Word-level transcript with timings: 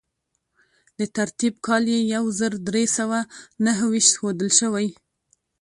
د 0.99 1.01
ترتیب 1.17 1.53
کال 1.67 1.83
یې 1.93 1.99
یو 2.15 2.25
زر 2.39 2.51
درې 2.69 2.83
سوه 2.97 3.19
نهه 3.65 3.85
ویشت 3.91 4.13
ښودل 4.19 4.49
شوی. 4.59 4.87